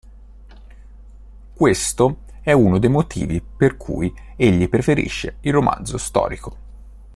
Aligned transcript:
Questo 1.53 2.21
è 2.41 2.51
uno 2.53 2.79
dei 2.79 2.89
motivi 2.89 3.39
per 3.39 3.77
cui 3.77 4.11
egli 4.35 4.67
preferisce 4.67 5.35
il 5.41 5.51
romanzo 5.51 5.99
storico. 5.99 6.57